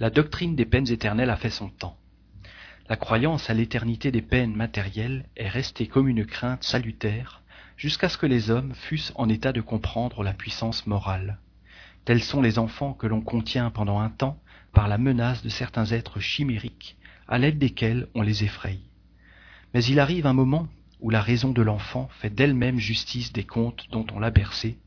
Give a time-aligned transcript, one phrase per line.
[0.00, 1.96] La doctrine des peines éternelles a fait son temps.
[2.88, 7.42] La croyance à l'éternité des peines matérielles est restée comme une crainte salutaire
[7.76, 11.38] jusqu'à ce que les hommes fussent en état de comprendre la puissance morale.
[12.04, 14.40] Tels sont les enfants que l'on contient pendant un temps
[14.72, 16.96] par la menace de certains êtres chimériques
[17.28, 18.78] à l'aide desquels on les effraie.
[19.74, 20.68] Mais il arrive un moment
[21.00, 24.78] où la raison de l'enfant fait d'elle-même justice des contes dont on l'a bercé,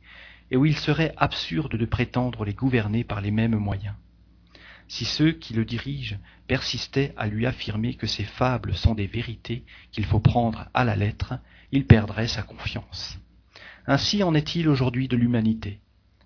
[0.52, 3.96] et où il serait absurde de prétendre les gouverner par les mêmes moyens.
[4.88, 6.18] Si ceux qui le dirigent
[6.48, 10.96] persistaient à lui affirmer que ces fables sont des vérités qu'il faut prendre à la
[10.96, 11.34] lettre,
[11.72, 13.18] il perdrait sa confiance.
[13.88, 15.80] Ainsi en est-il aujourd'hui de l'humanité.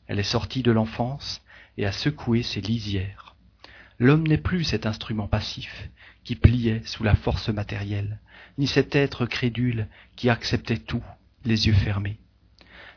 [0.08, 1.42] Elle est sortie de l'enfance
[1.78, 3.36] et a secoué ses lisières.
[4.00, 5.90] L'homme n'est plus cet instrument passif
[6.24, 8.20] qui pliait sous la force matérielle,
[8.58, 11.04] ni cet être crédule qui acceptait tout,
[11.46, 12.20] les yeux fermés.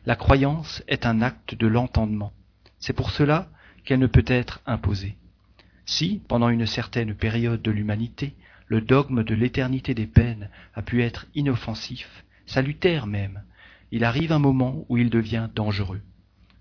[0.06, 2.32] La croyance est un acte de l'entendement.
[2.78, 3.48] C'est pour cela
[3.84, 5.16] qu'elle ne peut être imposée.
[5.84, 8.34] Si, pendant une certaine période de l'humanité,
[8.66, 13.42] le dogme de l'éternité des peines a pu être inoffensif, salutaire même,
[13.90, 16.00] il arrive un moment où il devient dangereux.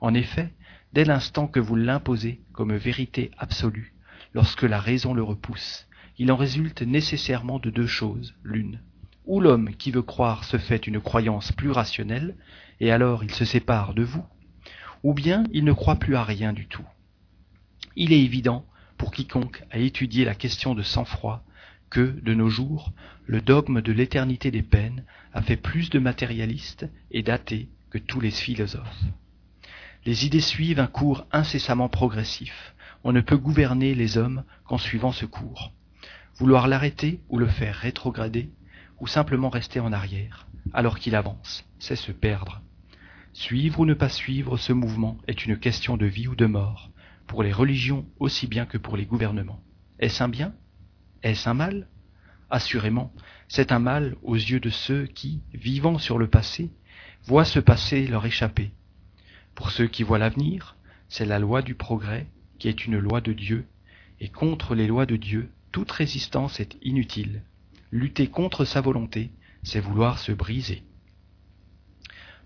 [0.02, 0.52] En effet,
[0.94, 3.94] dès l'instant que vous l'imposez comme vérité absolue,
[4.34, 8.82] lorsque la raison le repousse, il en résulte nécessairement de deux choses l'une.
[9.26, 12.36] Ou l'homme qui veut croire se fait une croyance plus rationnelle,
[12.80, 14.26] et alors il se sépare de vous,
[15.04, 16.86] ou bien il ne croit plus à rien du tout.
[17.96, 18.66] Il est évident,
[19.02, 21.44] pour quiconque a étudié la question de sang-froid,
[21.90, 22.92] que, de nos jours,
[23.26, 28.20] le dogme de l'éternité des peines a fait plus de matérialistes et d'athées que tous
[28.20, 29.02] les philosophes.
[30.06, 32.76] Les idées suivent un cours incessamment progressif.
[33.04, 35.74] On ne peut gouverner les hommes qu'en suivant ce cours.
[36.36, 38.52] Vouloir l'arrêter ou le faire rétrograder,
[39.00, 42.62] ou simplement rester en arrière, alors qu'il avance, c'est se perdre.
[43.34, 46.92] Suivre ou ne pas suivre ce mouvement est une question de vie ou de mort,
[47.32, 49.64] pour les religions aussi bien que pour les gouvernements.
[50.00, 50.54] Est-ce un bien?
[51.24, 51.88] Est-ce un mal?
[52.50, 53.14] Assurément,
[53.48, 56.72] c'est un mal aux yeux de ceux qui, vivant sur le passé,
[57.24, 58.72] voient ce passé leur échapper.
[59.56, 60.76] Pour ceux qui voient l'avenir,
[61.08, 62.28] c'est la loi du progrès
[62.60, 63.66] qui est une loi de Dieu,
[64.20, 67.44] et contre les lois de Dieu, toute résistance est inutile.
[67.94, 69.32] Lutter contre sa volonté,
[69.64, 70.84] c'est vouloir se briser.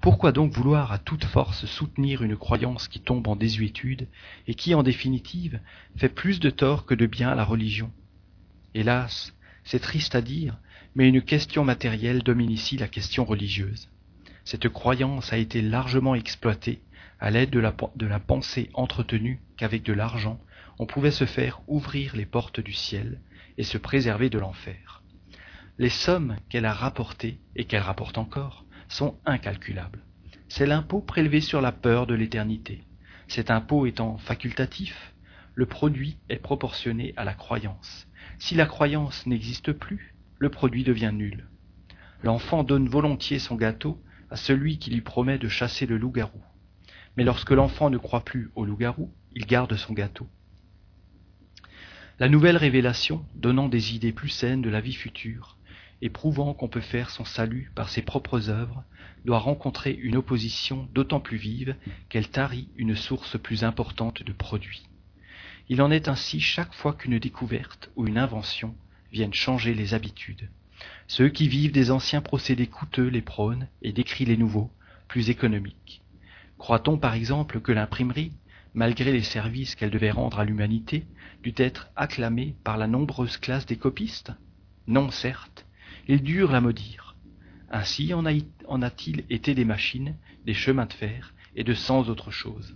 [0.05, 4.07] Pourquoi donc vouloir à toute force soutenir une croyance qui tombe en désuétude
[4.45, 5.59] et qui, en définitive,
[5.97, 7.91] fait plus de tort que de bien à la religion?
[8.75, 9.33] Hélas,
[9.63, 10.59] c'est triste à dire,
[10.93, 13.89] mais une question matérielle domine ici la question religieuse.
[14.43, 16.83] Cette croyance a été largement exploitée
[17.19, 20.39] à l'aide de la, de la pensée entretenue qu'avec de l'argent
[20.77, 23.19] on pouvait se faire ouvrir les portes du ciel
[23.57, 25.01] et se préserver de l'enfer.
[25.77, 30.05] Les sommes qu'elle a rapportées et qu'elle rapporte encore sont incalculables.
[30.47, 32.83] C'est l'impôt prélevé sur la peur de l'éternité.
[33.27, 35.13] Cet impôt étant facultatif,
[35.53, 38.07] le produit est proportionné à la croyance.
[38.39, 41.45] Si la croyance n'existe plus, le produit devient nul.
[42.23, 46.41] L'enfant donne volontiers son gâteau à celui qui lui promet de chasser le loup-garou.
[47.17, 50.29] Mais lorsque l'enfant ne croit plus au loup-garou, il garde son gâteau.
[52.17, 55.57] La nouvelle révélation, donnant des idées plus saines de la vie future,
[56.01, 58.83] et prouvant qu'on peut faire son salut par ses propres œuvres,
[59.23, 61.75] doit rencontrer une opposition d'autant plus vive
[62.09, 64.84] qu'elle tarit une source plus importante de produits.
[65.67, 68.75] Il en est ainsi chaque fois qu'une découverte ou une invention
[69.11, 70.50] viennent changer les habitudes.
[71.07, 74.72] Ceux qui vivent des anciens procédés coûteux les prônent et décrient les nouveaux,
[75.07, 76.01] plus économiques.
[76.57, 78.34] Croit-on par exemple que l'imprimerie,
[78.73, 81.05] malgré les services qu'elle devait rendre à l'humanité,
[81.44, 84.31] dut être acclamée par la nombreuse classe des copistes?
[84.88, 85.64] Non, certes,
[86.07, 87.16] ils durent la maudire.
[87.69, 92.75] Ainsi en a-t-il été des machines, des chemins de fer et de cent autres choses.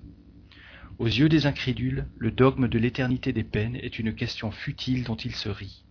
[0.98, 5.16] Aux yeux des incrédules, le dogme de l'éternité des peines est une question futile dont
[5.16, 5.86] il se rit.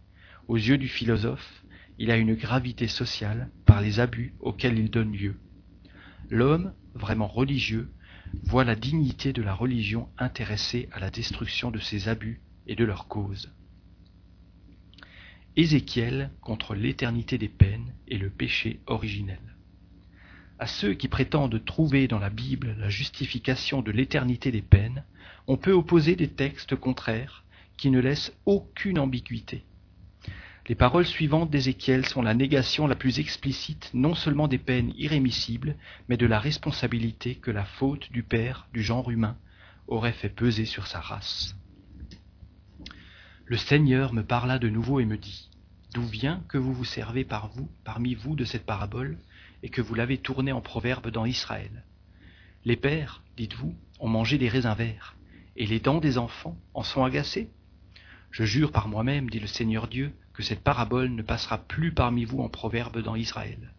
[0.49, 1.65] Aux yeux du philosophe,
[1.99, 5.37] il a une gravité sociale par les abus auxquels il donne lieu.
[6.31, 7.91] L'homme, vraiment religieux,
[8.45, 12.85] voit la dignité de la religion intéressée à la destruction de ses abus et de
[12.85, 13.51] leurs causes.
[15.59, 19.41] Ézéchiel contre l'éternité des peines et le péché originel.
[20.61, 25.03] À ceux qui prétendent trouver dans la Bible la justification de l'éternité des peines,
[25.49, 27.43] on peut opposer des textes contraires
[27.77, 29.65] qui ne laissent aucune ambiguïté.
[30.69, 35.75] Les paroles suivantes d'Ézéchiel sont la négation la plus explicite non seulement des peines irrémissibles,
[36.09, 39.37] mais de la responsabilité que la faute du Père du genre humain
[39.89, 41.58] aurait fait peser sur sa race.
[43.49, 45.49] Le Seigneur me parla de nouveau et me dit,
[45.95, 49.17] D'où vient que vous vous servez par vous, parmi vous de cette parabole,
[49.63, 51.87] et que vous l'avez tournée en proverbe dans Israël?
[52.67, 55.17] Les pères, dites-vous, ont mangé des raisins verts,
[55.57, 57.49] et les dents des enfants en sont agacées
[58.31, 62.27] Je jure par moi-même, dit le Seigneur Dieu, que cette parabole ne passera plus parmi
[62.27, 63.73] vous en proverbe dans Israël.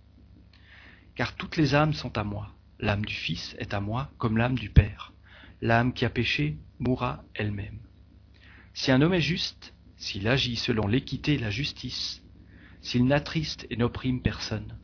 [1.14, 2.56] Car toutes les âmes sont à moi.
[2.80, 5.14] L'âme du Fils est à moi comme l'âme du Père.
[5.62, 7.78] L'âme qui a péché mourra elle-même.
[8.74, 12.24] Si un homme est juste, s'il agit selon l'équité et la justice,
[12.82, 14.78] s'il n'attriste et n'opprime personne,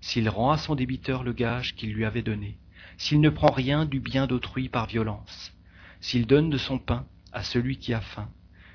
[0.00, 2.58] s'il rend à son débiteur le gage qu'il lui avait donné,
[2.96, 5.52] s'il ne prend rien du bien d'autrui par violence,
[6.00, 8.30] s'il donne de son pain à celui qui a faim,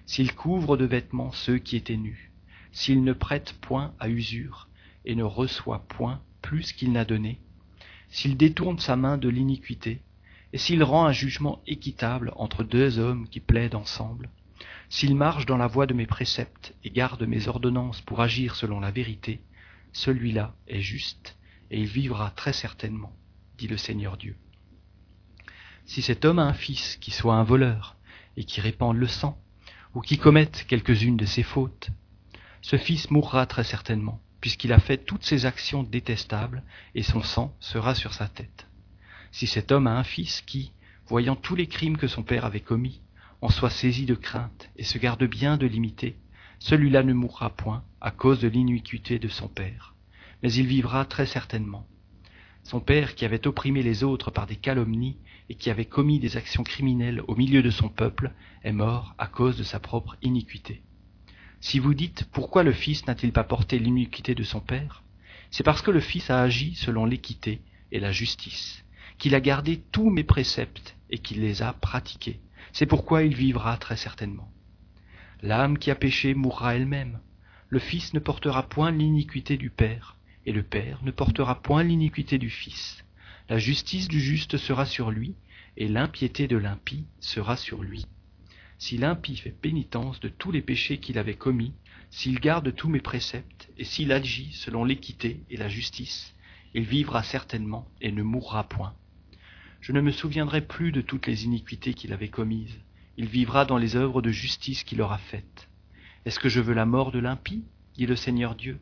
[0.05, 2.31] s'il couvre de vêtements ceux qui étaient nus,
[2.71, 4.67] s'il ne prête point à usure
[5.05, 7.39] et ne reçoit point plus qu'il n'a donné,
[8.09, 10.01] s'il détourne sa main de l'iniquité,
[10.53, 14.29] et s'il rend un jugement équitable entre deux hommes qui plaident ensemble,
[14.89, 18.79] s'il marche dans la voie de mes préceptes et garde mes ordonnances pour agir selon
[18.79, 19.41] la vérité,
[19.93, 21.37] celui-là est juste,
[21.71, 23.13] et il vivra très certainement,
[23.57, 24.35] dit le Seigneur Dieu.
[25.85, 27.95] Si cet homme a un fils qui soit un voleur,
[28.37, 29.37] et qui répande le sang,
[29.93, 31.89] ou qui commette quelques-unes de ses fautes,
[32.61, 37.55] ce fils mourra très certainement, puisqu'il a fait toutes ces actions détestables, et son sang
[37.59, 38.67] sera sur sa tête.
[39.31, 40.71] Si cet homme a un fils qui,
[41.07, 43.01] voyant tous les crimes que son père avait commis,
[43.41, 46.17] en soit saisi de crainte et se garde bien de l'imiter,
[46.59, 49.93] celui-là ne mourra point à cause de l'iniquité de son père,
[50.41, 51.87] mais il vivra très certainement.
[52.63, 55.17] Son père, qui avait opprimé les autres par des calomnies
[55.49, 58.31] et qui avait commis des actions criminelles au milieu de son peuple,
[58.63, 60.81] est mort à cause de sa propre iniquité.
[61.59, 65.03] Si vous dites pourquoi le Fils n'a-t-il pas porté l'iniquité de son Père?
[65.51, 67.61] C'est parce que le Fils a agi selon l'équité
[67.91, 68.84] et la justice,
[69.17, 72.39] qu'il a gardé tous mes préceptes et qu'il les a pratiqués.
[72.73, 74.51] C'est pourquoi il vivra très certainement.
[75.41, 77.19] L'âme qui a péché mourra elle-même.
[77.69, 82.37] Le Fils ne portera point l'iniquité du Père, et le Père ne portera point l'iniquité
[82.37, 83.03] du Fils.
[83.49, 85.35] La justice du juste sera sur lui,
[85.77, 88.05] et l'impiété de l'impie sera sur lui.
[88.77, 91.73] Si l'impie fait pénitence de tous les péchés qu'il avait commis,
[92.09, 96.35] s'il garde tous mes préceptes, et s'il agit selon l'équité et la justice,
[96.73, 98.93] il vivra certainement et ne mourra point.
[99.85, 102.79] Je ne me souviendrai plus de toutes les iniquités qu'il avait commises.
[103.17, 105.69] Il vivra dans les œuvres de justice qu'il aura faites.
[106.25, 108.79] Est-ce que je veux la mort de l'impie dit le Seigneur Dieu.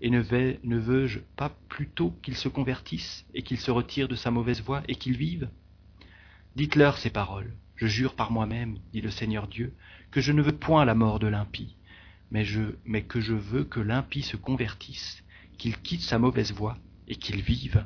[0.00, 4.62] Et ne, veux-je pas plutôt qu'il se convertisse et qu'il se retire de sa mauvaise
[4.62, 5.50] voie et qu'il vive?
[6.54, 7.56] Dites-leur ces paroles.
[7.74, 9.74] Je jure par moi-même, dit le Seigneur Dieu,
[10.12, 11.74] que je ne veux point la mort de l'impie,
[12.30, 15.24] mais que je veux que l'impie se convertisse,
[15.58, 16.78] qu'il quitte sa mauvaise voie
[17.08, 17.84] et qu'il vive.